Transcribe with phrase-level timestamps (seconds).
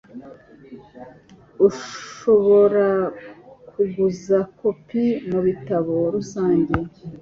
[1.65, 2.87] Urashobora
[3.69, 6.75] kuguza kopi mubitabo rusange.